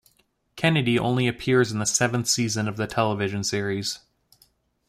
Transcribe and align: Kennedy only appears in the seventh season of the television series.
Kennedy 0.55 0.97
only 0.97 1.27
appears 1.27 1.71
in 1.71 1.77
the 1.77 1.85
seventh 1.85 2.25
season 2.25 2.67
of 2.67 2.75
the 2.75 2.87
television 2.87 3.43
series. 3.43 3.99